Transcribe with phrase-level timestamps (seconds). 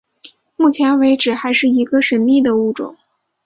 [0.55, 2.97] 目前为止还是一个神秘的物种。